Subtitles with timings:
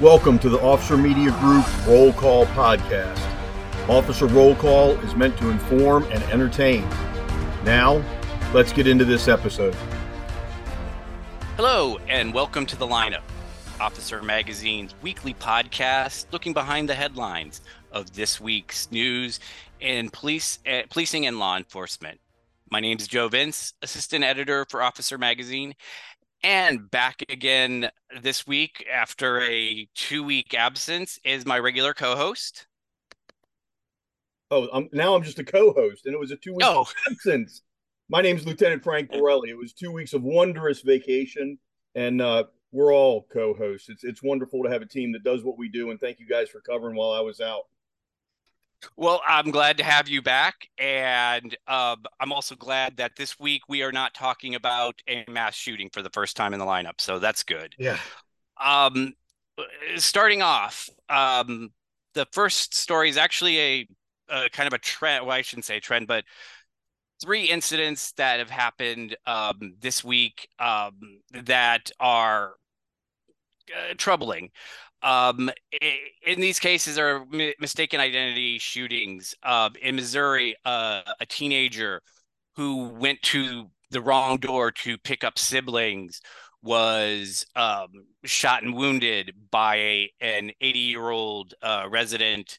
[0.00, 3.20] Welcome to the Officer Media Group Roll Call Podcast.
[3.86, 6.88] Officer Roll Call is meant to inform and entertain.
[7.64, 8.02] Now,
[8.54, 9.74] let's get into this episode.
[11.56, 13.20] Hello, and welcome to the lineup,
[13.78, 17.60] Officer Magazine's weekly podcast looking behind the headlines
[17.92, 19.38] of this week's news
[19.80, 22.18] in police, uh, policing and law enforcement.
[22.70, 25.74] My name is Joe Vince, assistant editor for Officer Magazine,
[26.42, 27.90] and back again
[28.22, 32.66] this week after a two week absence is my regular co host.
[34.50, 36.86] Oh, I'm, now I'm just a co host, and it was a two week Oh.
[37.10, 37.62] absence.
[38.08, 39.50] My name's Lieutenant Frank Borelli.
[39.50, 41.58] It was two weeks of wondrous vacation,
[41.94, 43.88] and uh, we're all co hosts.
[43.88, 46.26] It's, it's wonderful to have a team that does what we do, and thank you
[46.26, 47.62] guys for covering while I was out.
[48.96, 50.68] Well, I'm glad to have you back.
[50.78, 55.54] And um, I'm also glad that this week we are not talking about a mass
[55.54, 57.00] shooting for the first time in the lineup.
[57.00, 57.74] So that's good.
[57.78, 57.98] Yeah.
[58.60, 59.14] Um,
[59.96, 61.70] starting off, um,
[62.14, 63.88] the first story is actually a,
[64.28, 65.26] a kind of a trend.
[65.26, 66.24] Well, I shouldn't say trend, but
[67.20, 72.54] three incidents that have happened um, this week um, that are
[73.70, 74.50] uh, troubling.
[75.02, 77.24] Um, in these cases are
[77.58, 79.34] mistaken identity shootings.
[79.42, 82.02] Uh, in Missouri, uh, a teenager
[82.56, 86.20] who went to the wrong door to pick up siblings
[86.62, 87.88] was um,
[88.24, 92.58] shot and wounded by a, an 80 year old uh, resident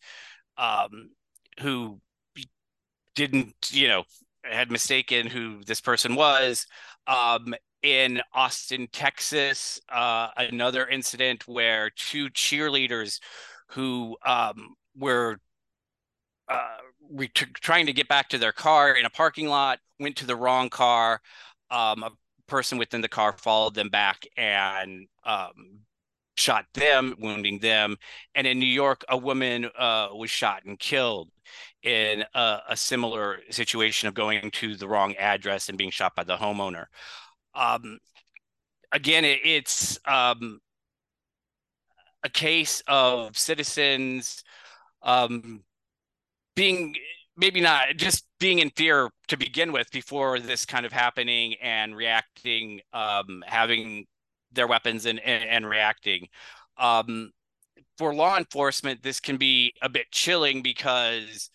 [0.58, 1.12] um,
[1.60, 2.00] who
[3.16, 4.04] didn't, you know,
[4.44, 6.66] had mistaken who this person was.
[7.12, 13.20] Um, in Austin, Texas, uh, another incident where two cheerleaders
[13.68, 15.38] who um, were
[16.48, 16.78] uh,
[17.12, 20.36] re- trying to get back to their car in a parking lot went to the
[20.36, 21.20] wrong car.
[21.70, 22.12] Um, a
[22.48, 25.82] person within the car followed them back and um,
[26.38, 27.98] shot them, wounding them.
[28.36, 31.30] And in New York, a woman uh, was shot and killed
[31.84, 36.24] in a, a similar situation of going to the wrong address and being shot by
[36.24, 36.86] the homeowner.
[37.56, 38.00] Um,
[38.92, 40.60] again, it, it's um,
[42.24, 44.44] a case of citizens
[45.02, 45.64] um,
[46.56, 46.96] being
[47.38, 51.96] maybe not just being in fear to begin with before this kind of happening and
[51.96, 54.06] reacting, um, having
[54.52, 56.28] their weapons and, and, and reacting.
[56.78, 57.32] Um,
[58.02, 61.52] for law enforcement, this can be a bit chilling because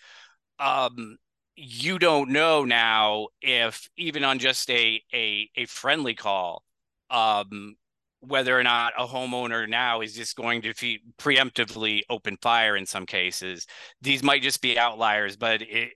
[0.61, 1.19] um,
[1.57, 6.63] you don't know now if even on just a a, a friendly call,
[7.11, 7.77] um,
[8.21, 12.87] whether or not a homeowner now is just going to fe- preemptively open fire in
[12.87, 13.67] some cases.
[14.03, 15.95] These might just be outliers, but it,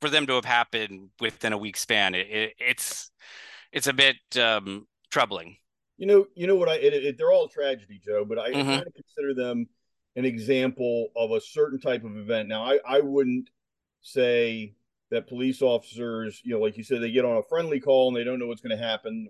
[0.00, 3.12] for them to have happened within a week span, it, it, it's
[3.72, 5.56] it's a bit um, troubling.
[5.96, 6.74] You know, you know what I?
[6.76, 8.24] It, it, they're all tragedy, Joe.
[8.24, 8.64] But I Mhm.
[8.74, 9.68] kind of consider them
[10.16, 12.48] an example of a certain type of event.
[12.48, 13.50] Now, I, I wouldn't
[14.00, 14.74] say
[15.10, 18.16] that police officers, you know, like you said, they get on a friendly call and
[18.16, 19.28] they don't know what's going to happen.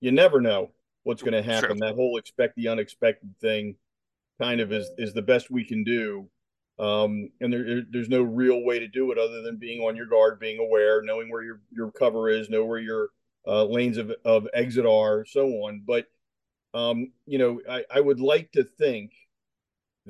[0.00, 0.70] You never know
[1.02, 1.78] what's going to happen.
[1.78, 1.88] Sure.
[1.88, 3.76] That whole expect the unexpected thing,
[4.40, 6.28] kind of is is the best we can do.
[6.78, 9.96] Um, and there, there- there's no real way to do it other than being on
[9.96, 13.10] your guard, being aware, knowing where your your cover is, know where your
[13.46, 15.82] uh, lanes of, of exit are, so on.
[15.86, 16.06] But
[16.72, 19.12] um, you know, I, I would like to think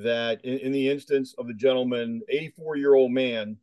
[0.02, 3.56] that in, in the instance of the gentleman, 84 year old man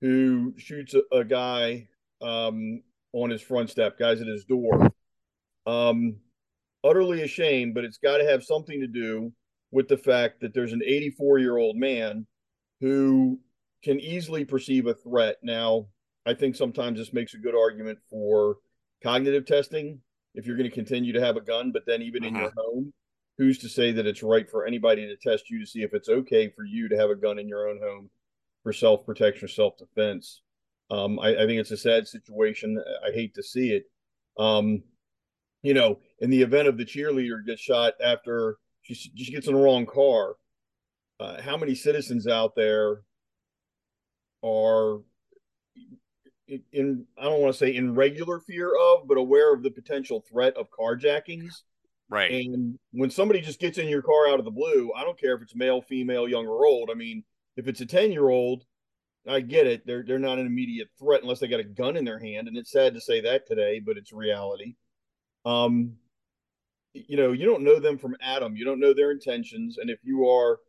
[0.00, 1.88] who shoots a, a guy
[2.20, 2.82] um,
[3.12, 4.90] on his front step, guys at his door,
[5.66, 6.16] um,
[6.84, 9.32] utterly ashamed, but it's got to have something to do
[9.70, 12.26] with the fact that there's an 84 year old man
[12.80, 13.40] who
[13.82, 15.36] can easily perceive a threat.
[15.42, 15.86] Now,
[16.26, 18.56] I think sometimes this makes a good argument for
[19.02, 20.00] cognitive testing
[20.34, 22.38] if you're going to continue to have a gun, but then even in Mhm.
[22.38, 22.92] your home,
[23.38, 26.08] who's to say that it's right for anybody to test you to see if it's
[26.08, 28.10] okay for you to have a gun in your own home
[28.62, 30.42] for self protection or self defense?
[30.90, 32.82] Um, I, I think it's a sad situation.
[33.06, 33.84] I hate to see it.
[34.38, 34.82] Um,
[35.62, 39.54] you know, in the event of the cheerleader gets shot after she, she gets in
[39.54, 40.36] the wrong car,
[41.18, 43.02] uh, how many citizens out there
[44.44, 45.00] are
[46.46, 49.70] in, in I don't want to say in regular fear of, but aware of the
[49.70, 51.62] potential threat of carjackings?
[52.08, 52.30] Right.
[52.30, 55.34] And when somebody just gets in your car out of the blue, I don't care
[55.34, 56.88] if it's male, female, young, or old.
[56.90, 57.24] I mean,
[57.56, 58.64] if it's a 10 year old,
[59.28, 59.84] I get it.
[59.86, 62.46] They're they're not an immediate threat unless they got a gun in their hand.
[62.46, 64.76] And it's sad to say that today, but it's reality.
[65.44, 65.96] Um,
[66.92, 68.56] you know, you don't know them from Adam.
[68.56, 69.78] You don't know their intentions.
[69.78, 70.60] And if you are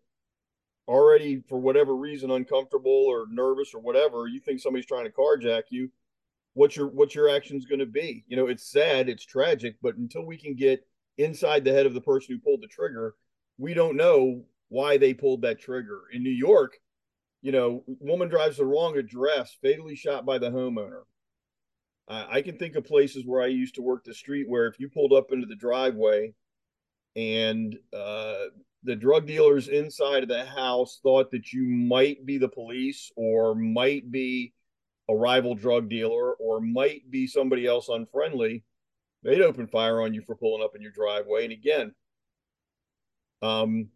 [0.87, 5.63] already, for whatever reason, uncomfortable or nervous or whatever, you think somebody's trying to carjack
[5.69, 5.89] you,
[6.53, 8.23] what's your what's your actions going to be?
[8.27, 10.85] You know, it's sad, it's tragic, but until we can get
[11.17, 13.15] inside the head of the person who pulled the trigger,
[13.57, 16.01] we don't know why they pulled that trigger.
[16.11, 16.77] In New York,
[17.41, 21.03] you know, woman drives the wrong address, fatally shot by the homeowner.
[22.09, 24.89] I can think of places where I used to work the street where if you
[24.89, 26.33] pulled up into the driveway
[27.17, 28.45] and uh,
[28.83, 33.55] the drug dealers inside of the house thought that you might be the police or
[33.55, 34.53] might be
[35.09, 38.63] a rival drug dealer or might be somebody else unfriendly,
[39.23, 41.43] they'd open fire on you for pulling up in your driveway.
[41.43, 41.93] And again,
[43.41, 43.89] um,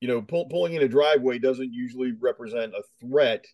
[0.00, 3.44] you know, pull, pulling in a driveway doesn't usually represent a threat.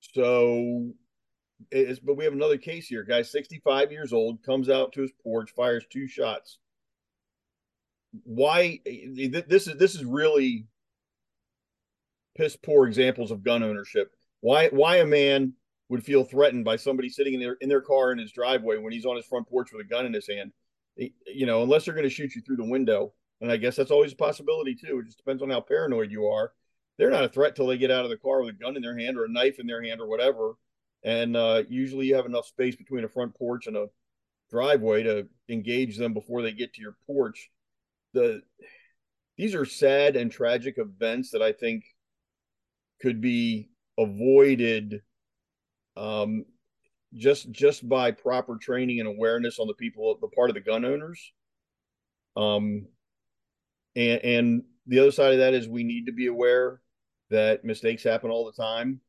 [0.00, 0.90] So,
[1.70, 3.02] it's, but we have another case here.
[3.02, 6.58] Guy, 65 years old, comes out to his porch, fires two shots.
[8.24, 8.80] Why?
[8.84, 10.66] This is this is really
[12.36, 14.12] piss poor examples of gun ownership.
[14.40, 14.68] Why?
[14.68, 15.54] Why a man
[15.88, 18.92] would feel threatened by somebody sitting in their in their car in his driveway when
[18.92, 20.52] he's on his front porch with a gun in his hand?
[20.96, 23.90] You know, unless they're going to shoot you through the window and I guess that's
[23.90, 24.98] always a possibility too.
[24.98, 26.52] It just depends on how paranoid you are.
[26.98, 28.82] They're not a threat till they get out of the car with a gun in
[28.82, 30.54] their hand or a knife in their hand or whatever.
[31.04, 33.88] And uh, usually you have enough space between a front porch and a
[34.50, 37.50] driveway to engage them before they get to your porch.
[38.14, 38.42] The
[39.36, 41.84] these are sad and tragic events that I think
[43.02, 43.68] could be
[43.98, 45.02] avoided
[45.96, 46.44] um,
[47.14, 50.84] just just by proper training and awareness on the people the part of the gun
[50.84, 51.32] owners.
[52.36, 52.86] Um,
[53.94, 56.80] and and the other side of that is we need to be aware
[57.30, 59.00] that mistakes happen all the time.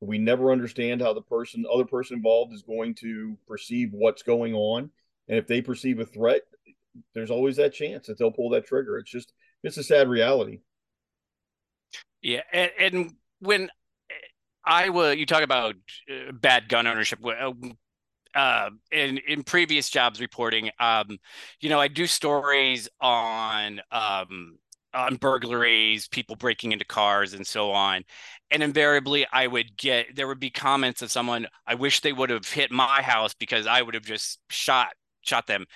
[0.00, 4.54] We never understand how the person, other person involved, is going to perceive what's going
[4.54, 4.90] on,
[5.28, 6.40] and if they perceive a threat,
[7.14, 8.98] there's always that chance that they'll pull that trigger.
[8.98, 9.32] It's just
[9.62, 10.60] it's a sad reality.
[12.22, 13.70] Yeah, and, and when
[14.64, 15.74] I was, you talk about
[16.10, 17.18] uh, bad gun ownership.
[17.24, 17.52] Uh,
[18.34, 21.18] uh, in in previous jobs reporting, um,
[21.60, 24.58] you know, I do stories on um,
[24.94, 28.04] on burglaries, people breaking into cars, and so on.
[28.50, 32.30] And invariably, I would get there would be comments of someone, "I wish they would
[32.30, 34.88] have hit my house because I would have just shot
[35.22, 35.66] shot them."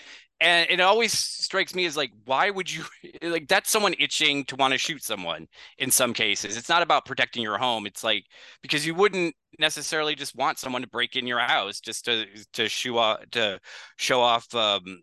[0.41, 2.85] And it always strikes me as like why would you
[3.23, 5.47] like that's someone itching to want to shoot someone
[5.79, 6.57] in some cases.
[6.57, 7.87] It's not about protecting your home.
[7.87, 8.25] It's like
[8.63, 12.69] because you wouldn't necessarily just want someone to break in your house just to to
[12.69, 13.61] show off to
[13.97, 15.03] show off um,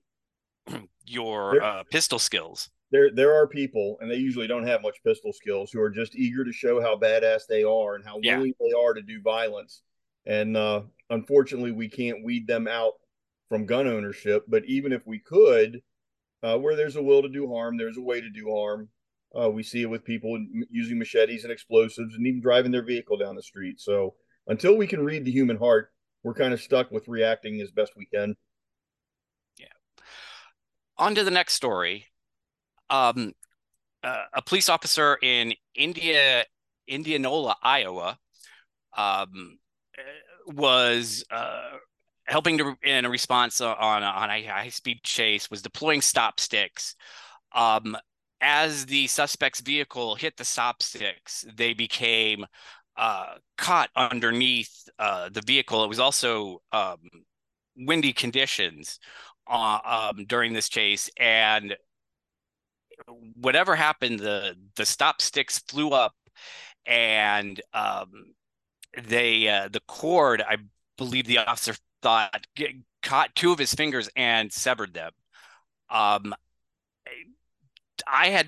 [1.06, 2.70] your there, uh, pistol skills.
[2.92, 6.16] There there are people and they usually don't have much pistol skills who are just
[6.16, 8.38] eager to show how badass they are and how yeah.
[8.38, 9.82] willing they are to do violence.
[10.26, 12.94] And uh, unfortunately we can't weed them out
[13.52, 14.46] from gun ownership.
[14.48, 15.82] But even if we could,
[16.42, 18.88] uh, where there's a will to do harm, there's a way to do harm.
[19.38, 23.18] Uh, we see it with people using machetes and explosives and even driving their vehicle
[23.18, 23.82] down the street.
[23.82, 24.16] So
[24.48, 25.92] until we can read the human heart,
[26.24, 28.36] we're kind of stuck with reacting as best we can.
[29.58, 29.66] Yeah.
[30.98, 32.06] On to the next story.
[32.90, 33.34] Um,
[34.02, 36.46] uh, a police officer in India,
[36.88, 38.18] Indianola, Iowa,
[38.96, 39.60] um,
[40.48, 41.72] was uh,
[42.32, 46.96] helping to in a response on on a high speed chase was deploying stop sticks.
[47.54, 47.98] Um,
[48.40, 52.46] as the suspect's vehicle hit the stop sticks, they became
[52.98, 55.84] uh, caught underneath uh, the vehicle.
[55.84, 56.98] It was also um,
[57.76, 59.00] windy conditions
[59.48, 61.76] uh, um, during this chase, and
[63.36, 66.14] whatever happened, the the stop sticks flew up,
[66.86, 68.34] and um,
[69.04, 70.42] they uh, the cord.
[70.42, 70.58] I
[70.98, 72.48] believe the officer thought
[73.02, 75.12] caught two of his fingers and severed them.
[75.90, 76.34] Um,
[78.08, 78.48] I had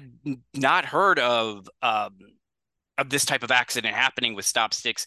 [0.53, 2.17] not heard of um,
[2.97, 5.05] of this type of accident happening with stop sticks.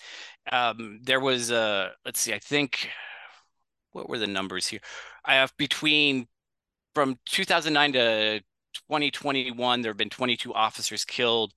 [0.50, 2.90] Um, there was a let's see, I think
[3.92, 4.80] what were the numbers here?
[5.24, 6.26] I have between
[6.94, 8.40] from 2009 to
[8.88, 11.52] 2021, there have been 22 officers killed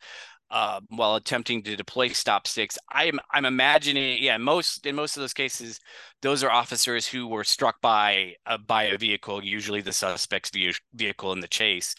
[0.51, 2.77] uh, while attempting to deploy stop sticks.
[2.91, 5.79] I'm I'm imagining, yeah, most in most of those cases,
[6.21, 10.51] those are officers who were struck by uh, by a vehicle, usually the suspect's
[10.93, 11.95] vehicle in the chase.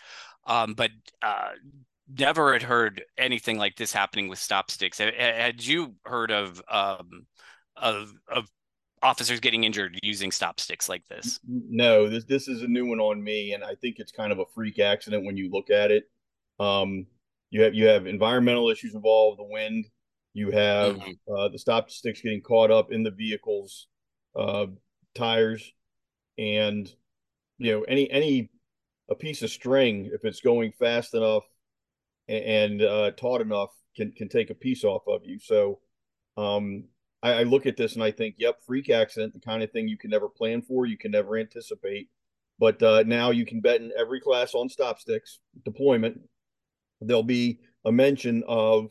[0.47, 0.90] Um, but
[1.23, 1.50] uh,
[2.19, 4.99] never had heard anything like this happening with stop sticks.
[4.99, 7.26] Had you heard of um,
[7.76, 8.49] of of
[9.02, 11.38] officers getting injured using stop sticks like this?
[11.47, 14.38] No, this this is a new one on me, and I think it's kind of
[14.40, 16.04] a freak accident when you look at it.
[16.59, 17.07] Um,
[17.50, 19.87] you have you have environmental issues involved, the wind.
[20.33, 21.35] You have mm-hmm.
[21.35, 23.88] uh, the stop sticks getting caught up in the vehicle's
[24.37, 24.66] uh,
[25.14, 25.73] tires,
[26.38, 26.88] and
[27.59, 28.50] you know any any
[29.11, 31.42] a piece of string if it's going fast enough
[32.28, 32.45] and,
[32.80, 35.40] and uh, taut enough can can take a piece off of you.
[35.40, 35.80] So
[36.37, 36.85] um,
[37.23, 39.88] I, I look at this and I think, yep, freak accident, the kind of thing
[39.88, 42.09] you can never plan for, you can never anticipate.
[42.61, 46.21] But uh, now you can bet in every class on stop sticks deployment
[47.00, 48.90] there'll be a mention of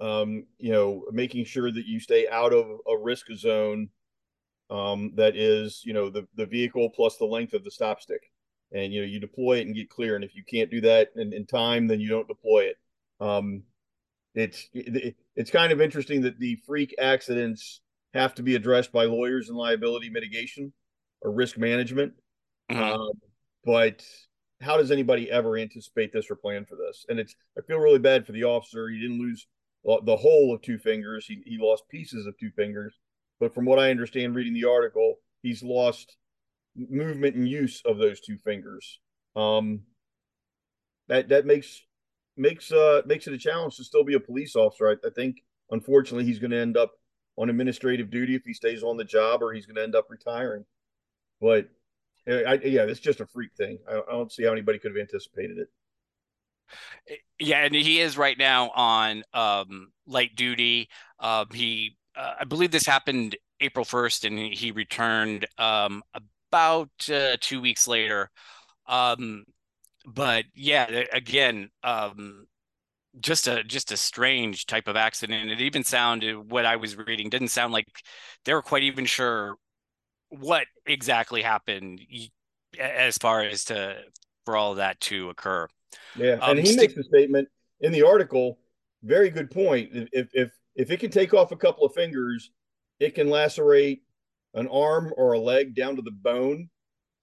[0.00, 3.88] um, you know making sure that you stay out of a risk zone
[4.70, 8.22] um, that is you know the the vehicle plus the length of the stop stick.
[8.72, 10.14] And you know you deploy it and get clear.
[10.14, 12.76] And if you can't do that in, in time then you don't deploy it.
[13.20, 13.64] Um,
[14.34, 17.80] it's it, it's kind of interesting that the freak accidents
[18.14, 20.72] have to be addressed by lawyers and liability mitigation
[21.20, 22.14] or risk management.
[22.70, 22.82] Mm-hmm.
[22.82, 23.12] um,
[23.64, 24.04] but
[24.60, 27.98] how does anybody ever anticipate this or plan for this and it's i feel really
[27.98, 29.46] bad for the officer he didn't lose
[30.04, 32.98] the whole of two fingers he, he lost pieces of two fingers
[33.38, 36.16] but from what i understand reading the article he's lost
[36.76, 39.00] movement and use of those two fingers.
[39.36, 39.82] Um,
[41.08, 41.82] that that makes
[42.36, 44.88] makes uh makes it a challenge to still be a police officer.
[44.88, 46.92] I, I think unfortunately he's going to end up
[47.36, 50.06] on administrative duty if he stays on the job, or he's going to end up
[50.10, 50.64] retiring.
[51.40, 51.68] But
[52.26, 53.78] I, yeah, it's just a freak thing.
[53.88, 55.68] I, I don't see how anybody could have anticipated it.
[57.38, 60.88] Yeah, and he is right now on um, light duty.
[61.18, 67.36] Um, he, uh, I believe, this happened April first, and he returned um, about uh,
[67.40, 68.30] two weeks later.
[68.86, 69.44] Um,
[70.06, 72.46] but yeah, again, um,
[73.20, 75.50] just a just a strange type of accident.
[75.50, 77.86] It even sounded what I was reading didn't sound like
[78.44, 79.56] they were quite even sure
[80.30, 82.00] what exactly happened
[82.78, 83.96] as far as to
[84.44, 85.68] for all of that to occur.
[86.16, 87.48] Yeah, and um, he st- makes a statement
[87.80, 88.58] in the article.
[89.02, 89.90] Very good point.
[90.12, 92.50] If if if it can take off a couple of fingers,
[92.98, 94.02] it can lacerate
[94.54, 96.68] an arm or a leg down to the bone.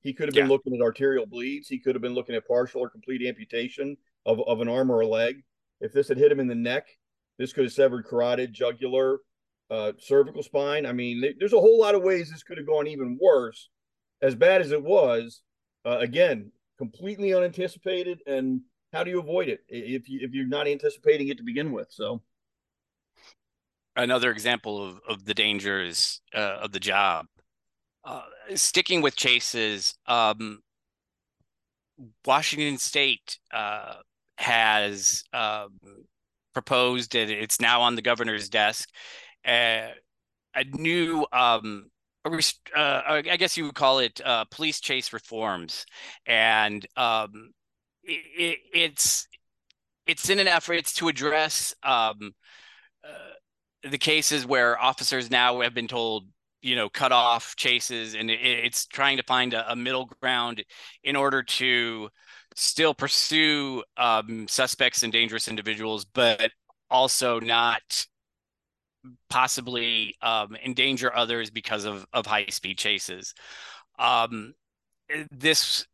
[0.01, 0.51] He could have been yeah.
[0.51, 1.67] looking at arterial bleeds.
[1.67, 5.01] He could have been looking at partial or complete amputation of, of an arm or
[5.01, 5.43] a leg.
[5.81, 6.87] If this had hit him in the neck,
[7.37, 9.19] this could have severed carotid, jugular,
[9.69, 10.85] uh, cervical spine.
[10.85, 13.69] I mean, there's a whole lot of ways this could have gone even worse.
[14.21, 15.41] As bad as it was,
[15.85, 18.21] uh, again, completely unanticipated.
[18.25, 18.61] And
[18.93, 21.87] how do you avoid it if you if you're not anticipating it to begin with?
[21.91, 22.21] So
[23.95, 27.25] another example of, of the dangers uh, of the job.
[28.03, 28.21] Uh,
[28.55, 30.61] sticking with chases, um,
[32.25, 33.95] Washington State uh,
[34.37, 35.77] has um,
[36.53, 38.89] proposed, and it's now on the governor's desk,
[39.45, 39.89] uh,
[40.55, 41.89] a new, um,
[42.25, 45.85] uh, I guess you would call it uh, police chase reforms,
[46.25, 47.51] and um,
[48.03, 49.27] it, it's
[50.05, 50.85] it's in an effort.
[50.85, 52.33] To address um,
[53.83, 56.25] the cases where officers now have been told
[56.61, 60.63] you know cut off chases and it, it's trying to find a, a, middle ground
[61.03, 62.09] in order to
[62.55, 66.51] still pursue um, suspects and dangerous individuals but
[66.89, 68.07] also not
[69.29, 73.33] possibly um, endanger others because of of high speed chases
[73.99, 74.53] um,
[75.31, 75.85] this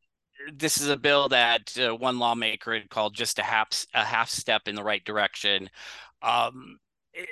[0.53, 4.29] this is a bill that uh, one lawmaker had called just a half a half
[4.29, 5.69] step in the right direction
[6.21, 6.79] um,
[7.13, 7.29] it,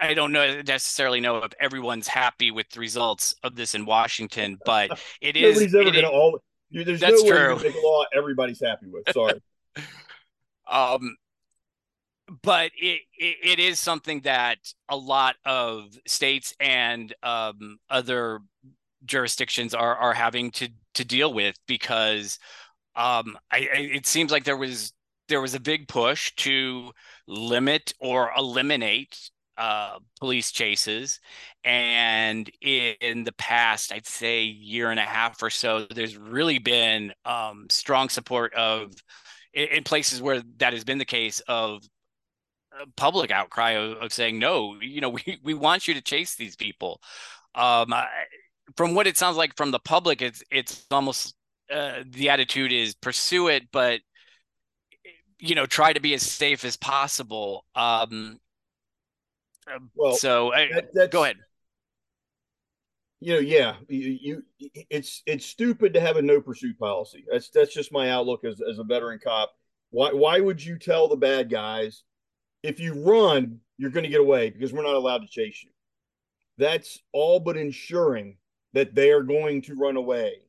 [0.00, 4.58] I don't know necessarily know if everyone's happy with the results of this in Washington,
[4.64, 5.56] but it is.
[5.56, 6.38] Nobody's ever going to all.
[6.70, 7.56] There's that's no true.
[7.56, 9.08] way make law everybody's happy with.
[9.12, 9.40] Sorry.
[10.70, 11.16] um,
[12.42, 18.40] but it, it, it is something that a lot of states and um, other
[19.04, 22.38] jurisdictions are are having to to deal with because
[22.96, 24.92] um, I, it seems like there was
[25.28, 26.92] there was a big push to
[27.26, 31.20] limit or eliminate uh, police chases.
[31.64, 37.12] And in the past, I'd say year and a half or so, there's really been
[37.24, 38.92] um, strong support of
[39.52, 41.82] in places where that has been the case of
[42.96, 46.56] public outcry of, of, saying no you know we, we want you to chase these
[46.56, 47.00] people
[47.54, 48.06] um, I,
[48.76, 51.34] from what it sounds like from the public it's it's almost
[51.70, 54.00] uh, the attitude is pursue it but
[55.38, 58.38] you know try to be as safe as possible um,
[59.72, 60.52] um, well, so
[60.94, 61.36] that, go ahead.
[63.20, 64.42] You know, yeah, you, you,
[64.90, 67.24] it's it's stupid to have a no pursuit policy.
[67.30, 69.52] That's that's just my outlook as as a veteran cop.
[69.90, 72.04] Why why would you tell the bad guys
[72.62, 75.70] if you run, you're going to get away because we're not allowed to chase you?
[76.58, 78.38] That's all but ensuring
[78.72, 80.40] that they are going to run away.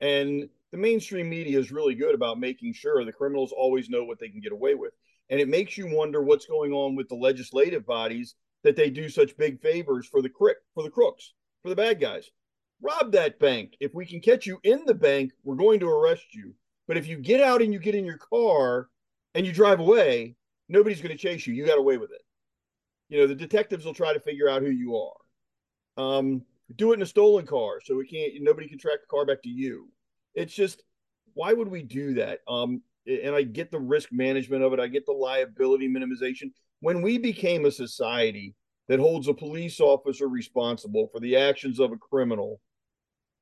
[0.00, 4.18] And the mainstream media is really good about making sure the criminals always know what
[4.18, 4.92] they can get away with.
[5.30, 9.08] And it makes you wonder what's going on with the legislative bodies that they do
[9.08, 12.30] such big favors for the crick for the crooks, for the bad guys.
[12.82, 13.76] Rob that bank.
[13.80, 16.54] If we can catch you in the bank, we're going to arrest you.
[16.86, 18.88] But if you get out and you get in your car
[19.34, 20.36] and you drive away,
[20.68, 21.54] nobody's going to chase you.
[21.54, 22.22] You got away with it.
[23.08, 26.02] You know, the detectives will try to figure out who you are.
[26.02, 26.42] Um,
[26.76, 29.42] do it in a stolen car so we can't nobody can track the car back
[29.42, 29.88] to you.
[30.34, 30.82] It's just
[31.34, 32.40] why would we do that?
[32.48, 34.80] Um, and I get the risk management of it.
[34.80, 36.52] I get the liability minimization.
[36.80, 38.54] When we became a society
[38.88, 42.60] that holds a police officer responsible for the actions of a criminal,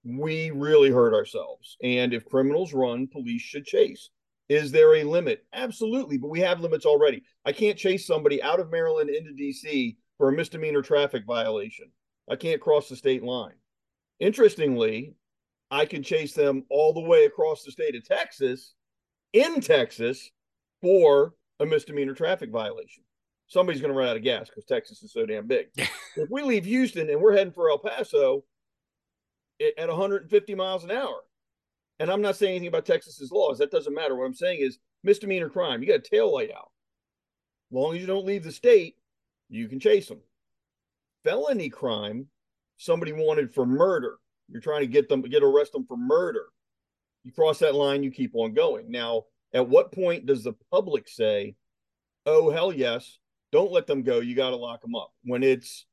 [0.04, 1.76] we really hurt ourselves.
[1.82, 4.10] And if criminals run, police should chase.
[4.48, 5.44] Is there a limit?
[5.52, 7.22] Absolutely, but we have limits already.
[7.44, 11.90] I can't chase somebody out of Maryland into DC for a misdemeanor traffic violation.
[12.30, 13.54] I can't cross the state line.
[14.20, 15.14] Interestingly,
[15.70, 18.74] I can chase them all the way across the state of Texas
[19.32, 20.30] in Texas
[20.80, 23.04] for a misdemeanor traffic violation.
[23.46, 25.66] Somebody's going to run out of gas because Texas is so damn big.
[25.76, 28.44] if we leave Houston and we're heading for El Paso
[29.78, 31.22] at 150 miles an hour,
[32.02, 34.16] and I'm not saying anything about Texas's laws, that doesn't matter.
[34.16, 35.80] What I'm saying is misdemeanor crime.
[35.80, 36.72] You got a tail light out.
[37.70, 38.96] Long as you don't leave the state,
[39.48, 40.18] you can chase them.
[41.22, 42.26] Felony crime,
[42.76, 44.16] somebody wanted for murder.
[44.48, 46.46] You're trying to get them get arrest them for murder.
[47.22, 48.90] You cross that line, you keep on going.
[48.90, 51.54] Now, at what point does the public say,
[52.26, 53.20] "Oh hell yes,
[53.52, 54.18] don't let them go.
[54.18, 55.86] You got to lock them up." When it's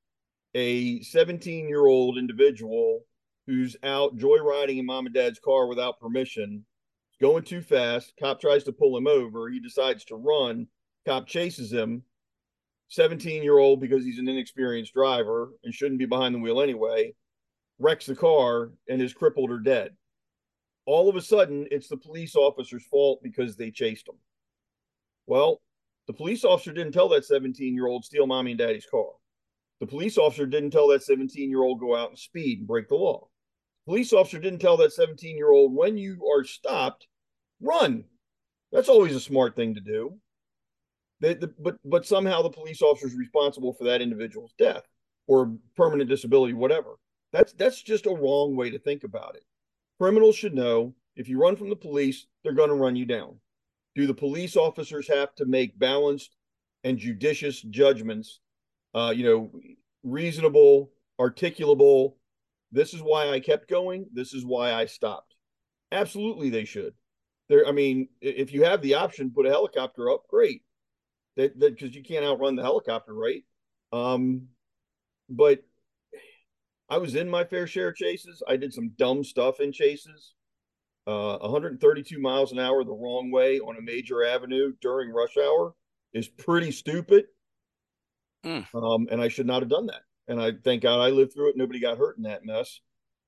[0.55, 3.05] a 17 year old individual
[3.49, 6.65] who's out joyriding in mom and dad's car without permission,
[7.21, 8.13] going too fast.
[8.19, 9.49] Cop tries to pull him over.
[9.49, 10.67] He decides to run.
[11.05, 12.03] Cop chases him.
[12.89, 17.13] 17 year old, because he's an inexperienced driver and shouldn't be behind the wheel anyway,
[17.77, 19.91] wrecks the car and is crippled or dead
[20.89, 24.15] all of a sudden it's the police officer's fault because they chased him.
[25.27, 25.61] Well,
[26.07, 29.11] the police officer didn't tell that 17 year old steal mommy and daddy's car.
[29.81, 32.87] The police officer didn't tell that 17 year old go out and speed and break
[32.87, 33.27] the law.
[33.85, 37.07] Police officer didn't tell that 17 year old when you are stopped,
[37.61, 38.03] run.
[38.71, 40.13] That's always a smart thing to do.
[41.21, 44.83] They, the, but but somehow the police officer is responsible for that individual's death
[45.27, 46.95] or permanent disability, whatever.
[47.33, 49.43] That's that's just a wrong way to think about it.
[49.99, 53.35] Criminals should know if you run from the police, they're going to run you down.
[53.95, 56.35] Do the police officers have to make balanced
[56.83, 58.39] and judicious judgments?
[58.95, 59.51] Uh, you know,
[60.03, 62.13] reasonable, articulable.
[62.71, 64.05] This is why I kept going.
[64.13, 65.35] This is why I stopped.
[65.91, 66.93] Absolutely, they should.
[67.47, 70.27] There, I mean, if you have the option, put a helicopter up.
[70.29, 70.61] Great,
[71.35, 73.43] that because you can't outrun the helicopter, right?
[73.91, 74.49] Um,
[75.29, 75.63] but
[76.89, 78.43] I was in my fair share of chases.
[78.47, 80.33] I did some dumb stuff in chases.
[81.07, 85.73] Uh, 132 miles an hour the wrong way on a major avenue during rush hour
[86.13, 87.25] is pretty stupid.
[88.45, 88.65] Mm.
[88.75, 90.01] Um, and I should not have done that.
[90.29, 91.57] And I thank God I lived through it.
[91.57, 92.79] Nobody got hurt in that mess.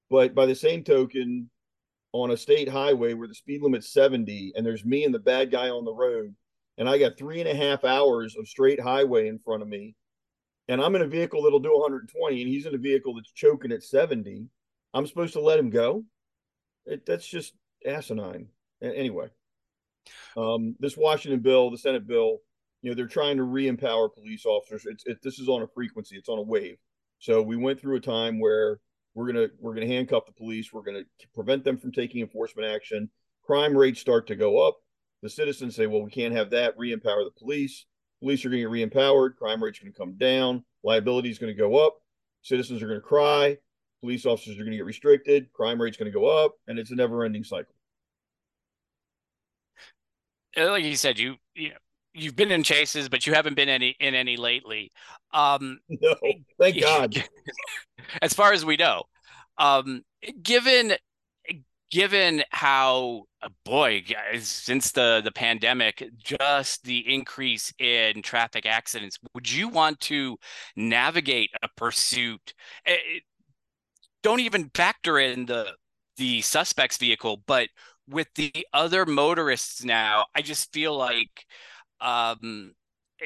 [0.09, 1.49] But by the same token,
[2.13, 5.51] on a state highway where the speed limit's 70 and there's me and the bad
[5.51, 6.35] guy on the road,
[6.77, 9.95] and I got three and a half hours of straight highway in front of me,
[10.67, 13.71] and I'm in a vehicle that'll do 120 and he's in a vehicle that's choking
[13.71, 14.47] at 70,
[14.93, 16.03] I'm supposed to let him go?
[16.85, 17.53] It, that's just
[17.85, 18.47] asinine.
[18.81, 19.27] Anyway,
[20.35, 22.39] um, this Washington bill, the Senate bill,
[22.81, 24.85] you know, they're trying to re-empower police officers.
[24.85, 26.77] It's it, this is on a frequency, it's on a wave.
[27.21, 28.79] So we went through a time where
[29.13, 30.73] we're gonna we're gonna handcuff the police.
[30.73, 31.03] We're gonna
[31.33, 33.09] prevent them from taking enforcement action.
[33.43, 34.77] Crime rates start to go up.
[35.21, 36.77] The citizens say, well, we can't have that.
[36.77, 37.85] Re-empower the police.
[38.21, 39.35] Police are going to get re-empowered.
[39.35, 40.63] Crime rate's going to come down.
[40.83, 41.95] Liability is going to go up.
[42.41, 43.57] Citizens are going to cry.
[44.01, 45.51] Police officers are going to get restricted.
[45.53, 47.73] Crime rate's going to go up, and it's a never-ending cycle.
[50.57, 51.71] Like you said, you, you
[52.13, 54.91] you've been in chases, but you haven't been any in any lately.
[55.33, 56.15] Um, no,
[56.59, 57.23] thank God.
[58.21, 59.03] as far as we know,
[59.57, 60.03] um,
[60.41, 60.93] given
[61.91, 64.03] given how uh, boy
[64.39, 70.37] since the the pandemic just the increase in traffic accidents would you want to
[70.75, 72.53] navigate a pursuit
[72.85, 73.19] it, eh,
[74.23, 75.73] don't even factor in the
[76.15, 77.67] the suspect's vehicle but
[78.07, 81.45] with the other motorists now i just feel like
[82.01, 82.73] um
[83.21, 83.25] eh,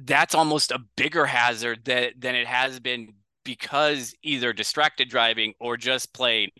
[0.00, 5.76] that's almost a bigger hazard that, than it has been because either distracted driving or
[5.76, 6.50] just plain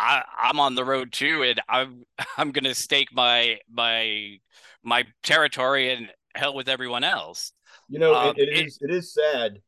[0.00, 2.04] I, I'm on the road too, and I'm
[2.36, 4.38] I'm gonna stake my my
[4.82, 7.52] my territory and hell with everyone else.
[7.88, 9.60] You know, um, it, it is it is sad,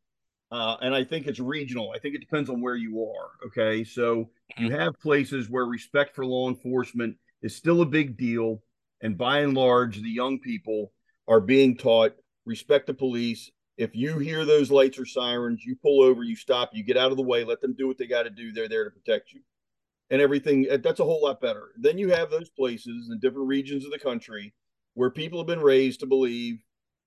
[0.51, 1.92] uh, and I think it's regional.
[1.95, 3.47] I think it depends on where you are.
[3.47, 4.64] Okay, so mm-hmm.
[4.64, 8.62] you have places where respect for law enforcement is still a big deal,
[9.03, 10.93] and by and large, the young people
[11.29, 12.15] are being taught
[12.47, 13.51] respect the police.
[13.77, 17.11] If you hear those lights or sirens, you pull over, you stop, you get out
[17.11, 18.53] of the way, let them do what they got to do.
[18.53, 19.41] They're there to protect you
[20.11, 20.67] and everything.
[20.71, 21.71] Uh, that's a whole lot better.
[21.79, 24.55] Then you have those places in different regions of the country
[24.95, 26.62] where people have been raised to believe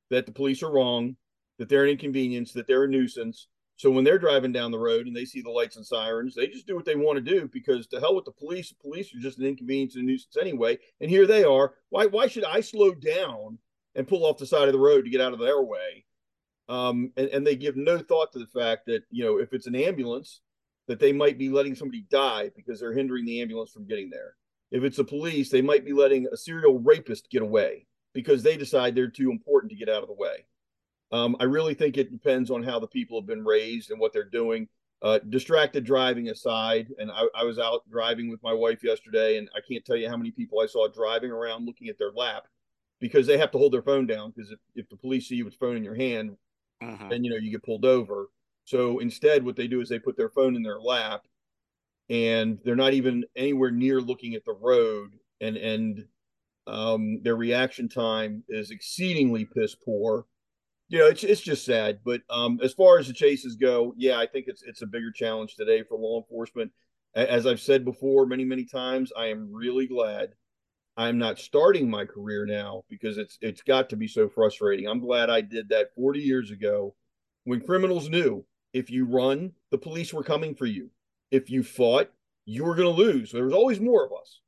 [0.10, 1.16] that the police are wrong,
[1.60, 5.06] that they're an inconvenience, that they're a nuisance, So when they're driving down the road
[5.06, 7.50] and they see the lights and sirens, they just do what they want to do
[7.52, 8.70] because to hell with the police.
[8.70, 10.78] The police are just an inconvenience and a nuisance anyway.
[11.02, 11.74] And here they are.
[11.90, 13.60] Why why should I slow down
[13.96, 16.06] and pull off the side of the road to get out of their way?
[16.68, 19.68] Um, and, and they give no thought to the fact that you know if it's
[19.68, 20.42] an ambulance,
[20.88, 24.36] that they might be letting somebody die because they're hindering the ambulance from getting there.
[24.72, 28.56] If it's the police, they might be letting a serial rapist get away because they
[28.56, 30.46] decide they're too important to get out of the way.
[31.12, 34.14] Um, I really think it depends on how the people have been raised and what
[34.14, 34.68] they're doing.
[35.02, 39.48] Uh, distracted driving aside, and I, I, was out driving with my wife yesterday, and
[39.56, 42.46] I can't tell you how many people I saw driving around looking at their lap
[43.00, 45.46] because they have to hold their phone down because if, if the police see you
[45.46, 46.38] with phone in your hand,
[46.82, 47.08] uh-huh.
[47.10, 48.30] then you know you get pulled over.
[48.64, 51.28] So instead, what they do is they put their phone in their lap,
[52.10, 56.06] and they're not even anywhere near looking at the road, and and
[56.68, 60.26] um, their reaction time is exceedingly piss poor
[60.88, 62.00] you know, it's it's just sad.
[62.04, 65.12] But um, as far as the chases go, yeah, I think it's it's a bigger
[65.12, 66.72] challenge today for law enforcement.
[67.16, 70.30] As I've said before many many times, I am really glad
[70.98, 74.88] I'm not starting my career now because it's it's got to be so frustrating.
[74.88, 76.96] I'm glad I did that 40 years ago
[77.44, 80.90] when criminals knew if you run, the police were coming for you.
[81.32, 82.12] If you fought,
[82.46, 83.32] you were going to lose.
[83.32, 84.42] There was always more of us.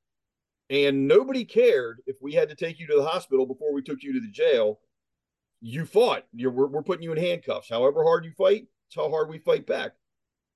[0.69, 4.03] And nobody cared if we had to take you to the hospital before we took
[4.03, 4.79] you to the jail
[5.61, 6.25] you fought.
[6.33, 7.69] You're, we're, we're putting you in handcuffs.
[7.69, 9.93] However hard you fight, it's how hard we fight back.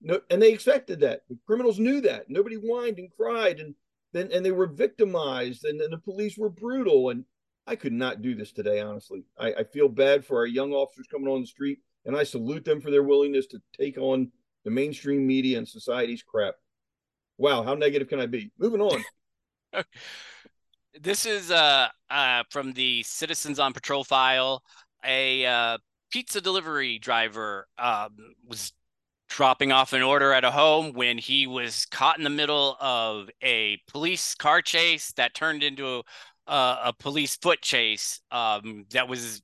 [0.01, 1.21] No, and they expected that.
[1.29, 2.29] The criminals knew that.
[2.29, 3.75] Nobody whined and cried, and
[4.13, 7.09] then and they were victimized, and, and the police were brutal.
[7.09, 7.25] And
[7.67, 9.23] I could not do this today, honestly.
[9.37, 12.65] I, I feel bad for our young officers coming on the street, and I salute
[12.65, 14.31] them for their willingness to take on
[14.65, 16.55] the mainstream media and society's crap.
[17.37, 18.51] Wow, how negative can I be?
[18.57, 19.03] Moving on.
[20.99, 24.63] this is uh, uh, from the Citizens on Patrol file
[25.05, 25.77] a uh,
[26.11, 28.73] pizza delivery driver um, was
[29.29, 33.29] dropping off an order at a home when he was caught in the middle of
[33.41, 36.03] a police car chase that turned into
[36.47, 39.41] a, a police foot chase um, that was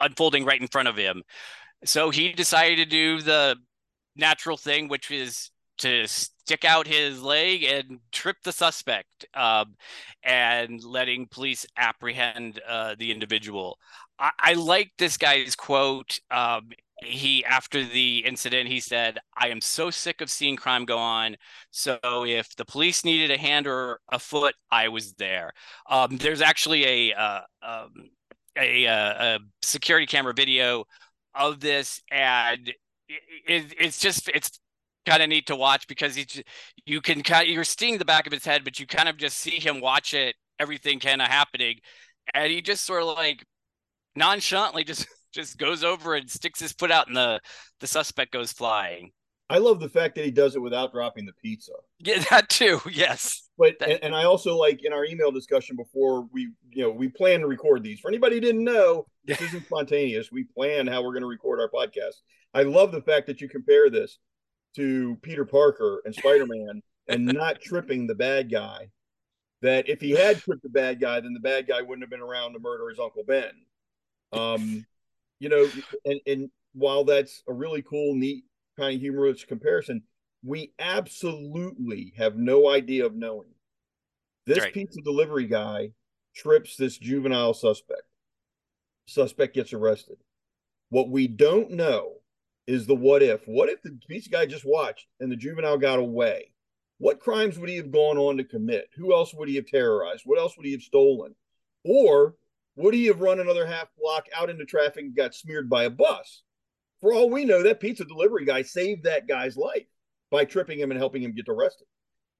[0.00, 1.22] unfolding right in front of him.
[1.84, 3.56] So he decided to do the
[4.16, 9.76] natural thing, which is to stick out his leg and trip the suspect um,
[10.22, 13.78] and letting police apprehend uh, the individual.
[14.18, 16.18] I, I like this guy's quote.
[16.30, 16.70] Um,
[17.04, 21.36] he after the incident he said i am so sick of seeing crime go on
[21.70, 25.52] so if the police needed a hand or a foot i was there
[25.88, 28.10] um, there's actually a uh, um,
[28.56, 30.84] a, a, uh, security camera video
[31.34, 32.72] of this and
[33.08, 34.58] it, it's just it's
[35.06, 36.42] kind of neat to watch because he's
[36.84, 39.16] you can kind of, you're seeing the back of his head but you kind of
[39.16, 41.76] just see him watch it everything kind of happening
[42.34, 43.44] and he just sort of like
[44.18, 47.40] nonchalantly just just goes over and sticks his foot out and the
[47.80, 49.12] the suspect goes flying.
[49.50, 51.72] I love the fact that he does it without dropping the pizza.
[52.00, 52.80] Yeah, that too.
[52.90, 53.48] Yes.
[53.56, 53.90] But that...
[53.90, 57.40] and, and, I also like in our email discussion before we you know we plan
[57.40, 58.00] to record these.
[58.00, 60.30] For anybody who didn't know, this isn't spontaneous.
[60.30, 62.16] We plan how we're going to record our podcast.
[62.54, 64.18] I love the fact that you compare this
[64.76, 68.90] to Peter Parker and Spider Man and not tripping the bad guy.
[69.60, 72.20] That if he had tripped the bad guy, then the bad guy wouldn't have been
[72.20, 73.50] around to murder his uncle Ben.
[74.32, 74.86] Um,
[75.38, 75.68] you know,
[76.04, 78.44] and, and while that's a really cool, neat,
[78.78, 80.02] kind of humorous comparison,
[80.44, 83.48] we absolutely have no idea of knowing.
[84.46, 84.72] This right.
[84.72, 85.90] pizza delivery guy
[86.34, 88.02] trips this juvenile suspect.
[89.06, 90.16] Suspect gets arrested.
[90.90, 92.14] What we don't know
[92.66, 93.46] is the what if.
[93.46, 96.52] What if the pizza guy just watched and the juvenile got away?
[96.98, 98.90] What crimes would he have gone on to commit?
[98.96, 100.22] Who else would he have terrorized?
[100.24, 101.34] What else would he have stolen?
[101.84, 102.34] Or
[102.78, 105.90] would he have run another half block out into traffic and got smeared by a
[105.90, 106.42] bus?
[107.00, 109.86] For all we know, that pizza delivery guy saved that guy's life
[110.30, 111.86] by tripping him and helping him get arrested.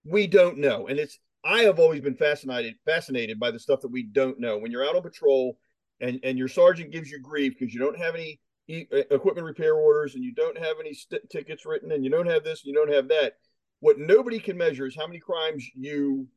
[0.05, 0.87] We don't know.
[0.87, 4.59] And it's I have always been fascinated fascinated by the stuff that we don't know.
[4.59, 5.59] When you're out on patrol
[6.01, 10.14] and and your sergeant gives you grief because you don't have any equipment repair orders
[10.14, 12.74] and you don't have any st- tickets written and you don't have this and you
[12.74, 13.35] don't have that.
[13.81, 16.29] What nobody can measure is how many crimes you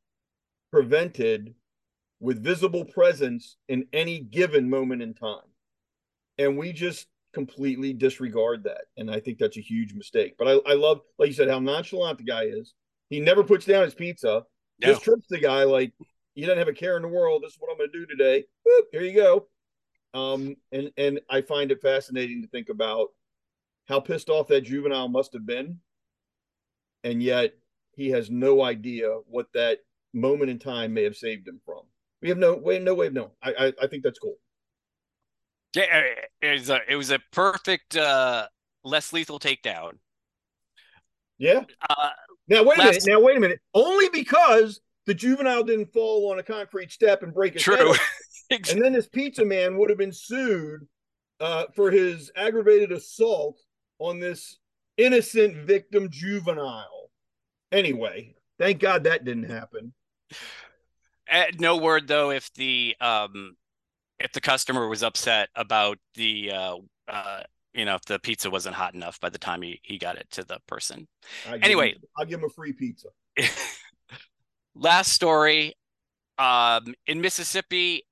[0.71, 1.53] prevented
[2.21, 5.39] with visible presence in any given moment in time.
[6.37, 8.83] And we just completely disregard that.
[8.95, 10.35] And I think that's a huge mistake.
[10.37, 12.73] But I, I love, like you said, how nonchalant the guy is.
[13.09, 14.45] He never puts down his pizza,
[14.81, 14.87] no.
[14.87, 15.91] just trips the guy like
[16.35, 17.43] he doesn't have a care in the world.
[17.43, 18.45] This is what I'm going to do today.
[18.65, 19.47] Whoop, here you go.
[20.13, 23.09] Um, and and I find it fascinating to think about
[23.87, 25.79] how pissed off that juvenile must have been,
[27.03, 27.53] and yet
[27.95, 29.79] he has no idea what that
[30.13, 31.83] moment in time may have saved him from.
[32.21, 33.31] We have no way, no way of knowing.
[33.41, 34.35] I, I, I think that's cool.
[35.75, 36.03] Yeah,
[36.41, 38.47] it was a, it was a perfect uh,
[38.83, 39.93] less lethal takedown.
[41.37, 41.61] Yeah.
[41.89, 42.09] Uh,
[42.47, 43.05] now wait a last...
[43.05, 43.07] minute.
[43.07, 43.59] Now wait a minute.
[43.73, 47.93] Only because the juvenile didn't fall on a concrete step and break his True.
[47.93, 48.61] head.
[48.71, 50.87] and then this pizza man would have been sued
[51.39, 53.59] uh, for his aggravated assault
[53.99, 54.59] on this
[54.97, 57.09] innocent victim juvenile.
[57.71, 59.93] Anyway, thank God that didn't happen.
[61.29, 63.55] Uh, no word though if the um
[64.19, 66.75] if the customer was upset about the uh
[67.07, 67.41] uh
[67.73, 70.27] you know if the pizza wasn't hot enough by the time he, he got it
[70.31, 71.07] to the person.
[71.61, 71.91] Anyway.
[71.91, 73.09] him, i'll give him a free pizza.
[74.75, 75.73] Last story.
[76.37, 78.05] Um in mississippi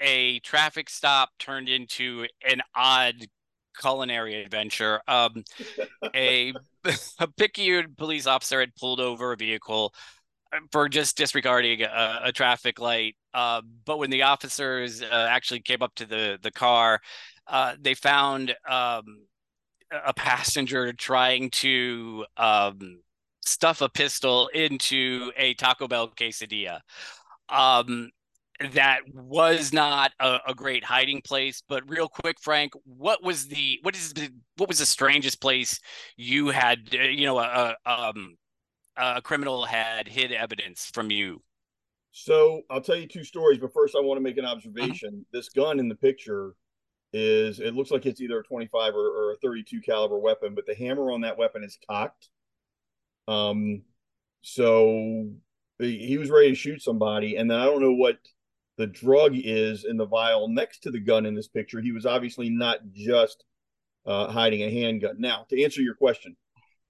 [0.00, 3.16] a traffic stop turned into an odd
[3.78, 5.00] culinary adventure.
[5.08, 5.44] Um
[6.14, 6.52] a
[7.18, 9.94] a picayune police officer had pulled over a vehicle
[10.72, 13.16] for just disregarding a, a traffic light.
[13.32, 17.00] Uh, but when the officers uh, actually came up to the the car,
[17.46, 19.26] uh, they found um,
[20.06, 23.00] a passenger trying to um,
[23.44, 26.80] stuff a pistol into a Taco Bell quesadilla.
[27.48, 28.10] Um,
[28.72, 31.62] that was not a, a, great hiding place.
[31.66, 35.80] But real quick, Frank, what was the what is the what was the strangest place
[36.16, 38.36] you had uh, you know a, a um
[38.96, 41.42] a criminal had hid evidence from you?
[42.12, 45.10] So I'll tell you two stories, but first I want to make an observation.
[45.10, 45.30] Uh-huh.
[45.32, 46.54] This gun in the picture
[47.12, 50.66] is it looks like it's either a 25 or, or, a 32 caliber weapon, but
[50.66, 52.28] the hammer on that weapon is cocked.
[53.26, 53.82] Um,
[54.42, 55.30] so
[55.78, 58.18] he was ready to shoot somebody, and then I don't know what
[58.76, 61.80] the drug is in the vial next to the gun in this picture.
[61.80, 63.44] He was obviously not just
[64.06, 65.16] uh, hiding a handgun.
[65.18, 66.36] Now, to answer your question,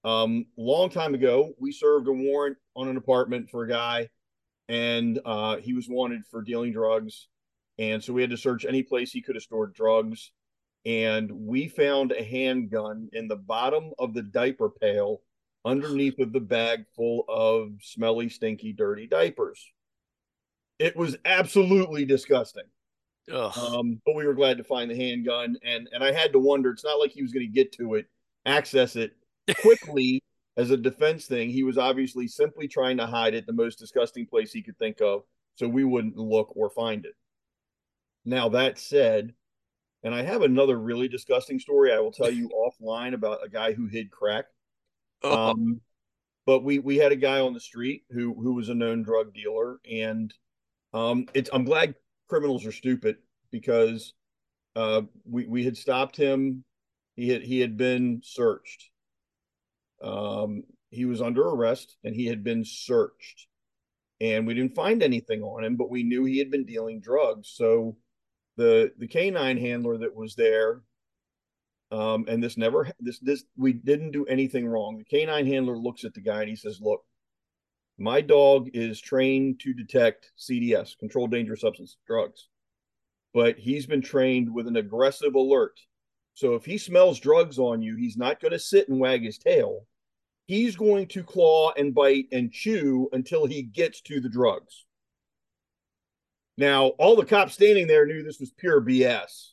[0.04, 4.08] um, long time ago, we served a warrant on an apartment for a guy,
[4.68, 7.28] and uh, he was wanted for dealing drugs.
[7.78, 10.32] And so we had to search any place he could have stored drugs.
[10.86, 15.22] And we found a handgun in the bottom of the diaper pail
[15.64, 19.72] underneath of the bag full of smelly, stinky, dirty diapers.
[20.78, 22.64] It was absolutely disgusting.
[23.56, 26.70] Um, but we were glad to find the handgun, and and I had to wonder.
[26.70, 28.06] It's not like he was going to get to it,
[28.46, 29.12] access it,
[29.54, 30.22] quickly
[30.56, 31.50] as a defense thing.
[31.50, 35.00] He was obviously simply trying to hide it the most disgusting place he could think
[35.00, 35.22] of
[35.54, 37.14] so we wouldn't look or find it.
[38.24, 39.34] Now, that said,
[40.02, 42.48] and I have another really disgusting story I will tell you
[42.82, 44.46] offline about a guy who hid crack.
[45.22, 45.50] Oh.
[45.50, 45.80] Um,
[46.46, 49.34] but we we had a guy on the street who who was a known drug
[49.34, 50.32] dealer, and
[50.94, 51.94] um, it's I'm glad
[52.28, 53.16] criminals are stupid
[53.52, 54.14] because
[54.74, 56.64] uh, we we had stopped him.
[57.16, 58.90] He had he had been searched,
[60.02, 63.46] um, he was under arrest and he had been searched.
[64.20, 67.52] And we didn't find anything on him, but we knew he had been dealing drugs.
[67.54, 67.96] So
[68.56, 70.82] the the canine handler that was there,
[71.90, 74.98] um, and this never this this we didn't do anything wrong.
[74.98, 77.02] The canine handler looks at the guy and he says, "Look,
[77.96, 82.48] my dog is trained to detect CDS, controlled dangerous substance drugs,
[83.32, 85.78] but he's been trained with an aggressive alert.
[86.34, 89.38] So if he smells drugs on you, he's not going to sit and wag his
[89.38, 89.86] tail
[90.46, 94.84] he's going to claw and bite and chew until he gets to the drugs.
[96.56, 99.52] Now, all the cops standing there knew this was pure BS,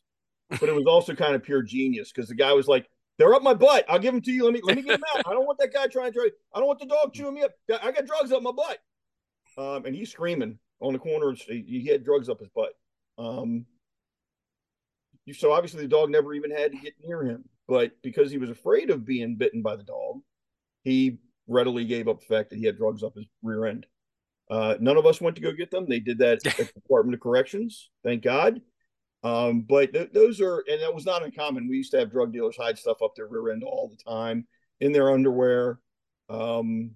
[0.49, 3.43] but it was also kind of pure genius because the guy was like, "They're up
[3.43, 3.85] my butt.
[3.87, 4.43] I'll give them to you.
[4.43, 5.23] Let me let me get them out.
[5.25, 6.31] I don't want that guy trying to.
[6.53, 7.51] I don't want the dog chewing me up.
[7.81, 8.79] I got drugs up my butt."
[9.57, 11.33] Um, and he's screaming on the corner.
[11.47, 12.73] He had drugs up his butt.
[13.17, 13.65] Um,
[15.33, 18.49] so obviously the dog never even had to get near him, but because he was
[18.49, 20.21] afraid of being bitten by the dog,
[20.87, 23.85] he readily gave up the fact that he had drugs up his rear end.
[24.49, 25.85] Uh, none of us went to go get them.
[25.87, 28.61] They did that at the Department of Corrections, thank God.
[29.23, 31.67] Um, but th- those are, and that was not uncommon.
[31.67, 34.47] We used to have drug dealers hide stuff up their rear end all the time
[34.79, 35.79] in their underwear.
[36.29, 36.91] Um,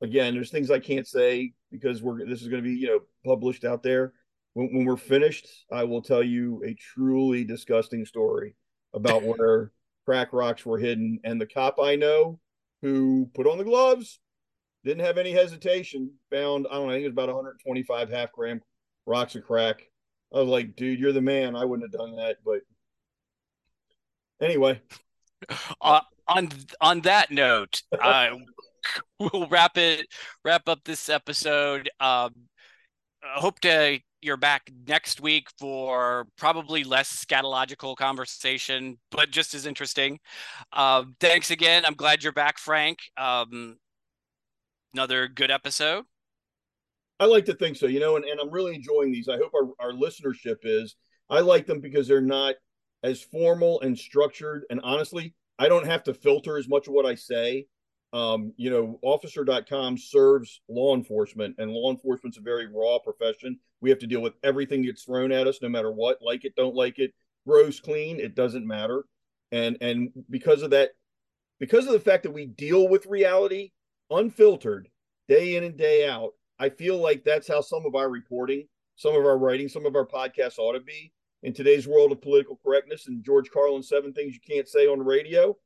[0.00, 3.00] again, there's things I can't say because we're this is going to be you know
[3.24, 4.14] published out there.
[4.54, 8.54] When, when we're finished, I will tell you a truly disgusting story
[8.94, 9.72] about where
[10.08, 11.20] crack rocks were hidden.
[11.22, 12.40] And the cop I know
[12.80, 14.20] who put on the gloves
[14.82, 18.32] didn't have any hesitation, found, I don't know, I think it was about 125 half
[18.32, 18.62] gram
[19.04, 19.82] rocks of crack.
[20.34, 21.54] I was like, dude, you're the man.
[21.54, 22.38] I wouldn't have done that.
[22.42, 22.60] But
[24.40, 24.80] anyway.
[25.82, 26.48] Uh, on
[26.80, 28.30] on that note, uh,
[29.18, 30.06] we'll wrap it
[30.42, 31.90] wrap up this episode.
[32.00, 32.34] Um,
[33.22, 39.66] I hope to you're back next week for probably less scatological conversation, but just as
[39.66, 40.18] interesting.
[40.72, 41.84] Uh, thanks again.
[41.84, 42.98] I'm glad you're back, Frank.
[43.16, 43.76] Um,
[44.92, 46.04] another good episode.
[47.20, 49.28] I like to think so, you know, and, and I'm really enjoying these.
[49.28, 50.96] I hope our, our listenership is.
[51.30, 52.54] I like them because they're not
[53.02, 54.64] as formal and structured.
[54.70, 57.66] And honestly, I don't have to filter as much of what I say.
[58.12, 63.58] Um, you know, officer.com serves law enforcement, and law enforcement's a very raw profession.
[63.80, 66.56] We have to deal with everything that's thrown at us, no matter what, like it,
[66.56, 67.12] don't like it,
[67.46, 69.04] gross, clean, it doesn't matter.
[69.52, 70.90] And and because of that,
[71.60, 73.72] because of the fact that we deal with reality
[74.10, 74.88] unfiltered
[75.28, 78.66] day in and day out, I feel like that's how some of our reporting,
[78.96, 81.12] some of our writing, some of our podcasts ought to be.
[81.44, 84.98] In today's world of political correctness and George Carlin's seven things you can't say on
[84.98, 85.56] radio,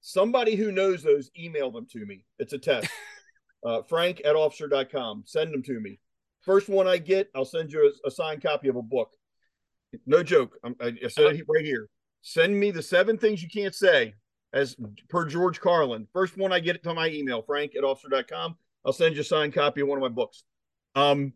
[0.00, 2.24] somebody who knows those, email them to me.
[2.38, 2.88] It's a test.
[3.64, 5.24] uh, Frank at officer.com.
[5.26, 6.00] Send them to me.
[6.42, 9.10] First one I get, I'll send you a, a signed copy of a book.
[10.06, 10.56] No joke.
[10.64, 11.88] I'm, I, I said it right here.
[12.22, 14.14] Send me the seven things you can't say
[14.52, 14.76] as
[15.08, 16.06] per George Carlin.
[16.12, 18.56] First one I get it to my email, frank at officer.com.
[18.84, 20.44] I'll send you a signed copy of one of my books.
[20.94, 21.32] Um,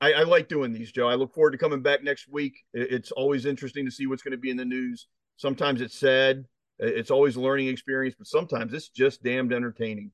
[0.00, 1.08] I, I, like doing these, Joe.
[1.08, 2.54] I look forward to coming back next week.
[2.74, 5.06] It's always interesting to see what's going to be in the news.
[5.36, 6.44] Sometimes it's sad.
[6.78, 10.10] It's always a learning experience, but sometimes it's just damned entertaining.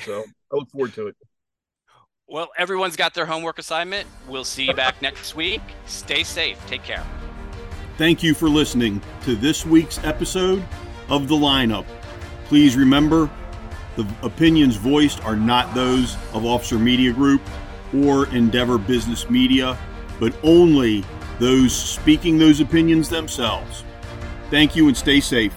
[0.00, 1.16] So I look forward to it.
[2.26, 4.06] Well, everyone's got their homework assignment.
[4.26, 5.60] We'll see you back next week.
[5.86, 6.58] Stay safe.
[6.66, 7.04] Take care.
[7.98, 10.64] Thank you for listening to this week's episode
[11.08, 11.84] of The Lineup.
[12.46, 13.28] Please remember
[13.96, 17.42] the opinions voiced are not those of Officer Media Group
[17.94, 19.76] or Endeavor Business Media,
[20.18, 21.04] but only
[21.38, 23.84] those speaking those opinions themselves.
[24.48, 25.54] Thank you and stay safe.